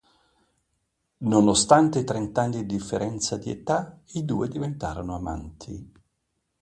[1.19, 5.91] Nonostante i trent'anni di differenza di età, i due diventarono amanti.